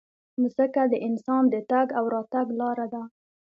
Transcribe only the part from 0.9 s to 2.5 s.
د انسان د تګ او راتګ